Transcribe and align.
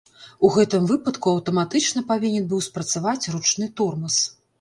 У 0.47 0.49
гэтым 0.53 0.85
выпадку 0.91 1.33
аўтаматычна 1.35 2.03
павінен 2.11 2.47
быў 2.53 2.63
спрацаваць 2.69 3.29
ручны 3.37 3.69
тормаз. 3.83 4.17